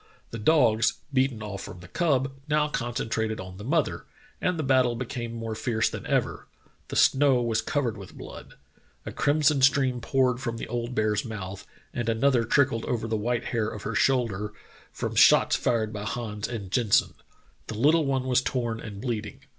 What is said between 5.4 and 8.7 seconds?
fierce than ever. The snow was covered with blood.